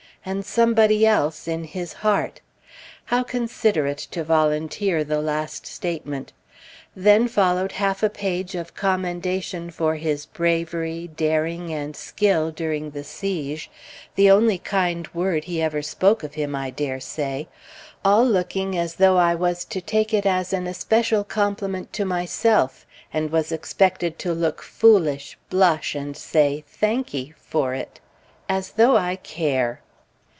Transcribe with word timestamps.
"and 0.23 0.45
Somebody 0.45 1.03
else 1.03 1.47
in 1.47 1.63
his 1.63 1.93
heart." 1.93 2.41
How 3.05 3.23
considerate 3.23 3.97
to 4.11 4.23
volunteer 4.23 5.03
the 5.03 5.19
last 5.19 5.65
statement! 5.65 6.31
Then 6.95 7.27
followed 7.27 7.71
half 7.71 8.03
a 8.03 8.09
page 8.11 8.53
of 8.53 8.75
commendation 8.75 9.71
for 9.71 9.95
his 9.95 10.27
bravery, 10.27 11.09
daring, 11.15 11.73
and 11.73 11.95
skill 11.95 12.51
during 12.51 12.91
the 12.91 13.03
siege 13.03 13.71
(the 14.13 14.29
only 14.29 14.59
kind 14.59 15.07
word 15.11 15.45
he 15.45 15.59
ever 15.59 15.81
spoke 15.81 16.21
of 16.21 16.35
him, 16.35 16.55
I 16.55 16.69
dare 16.69 16.99
say), 16.99 17.47
all 18.05 18.23
looking 18.23 18.77
as 18.77 18.93
though 18.97 19.17
I 19.17 19.33
was 19.33 19.65
to 19.65 19.81
take 19.81 20.13
it 20.13 20.27
as 20.27 20.53
an 20.53 20.67
especial 20.67 21.23
compliment 21.23 21.91
to 21.93 22.05
myself, 22.05 22.85
and 23.11 23.31
was 23.31 23.51
expected 23.51 24.19
to 24.19 24.33
look 24.35 24.61
foolish, 24.61 25.35
blush, 25.49 25.95
and 25.95 26.15
say 26.15 26.63
"Thanky" 26.69 27.33
for 27.37 27.73
it. 27.73 27.99
As 28.47 28.73
though 28.73 28.95
I 28.95 29.15
care! 29.15 29.81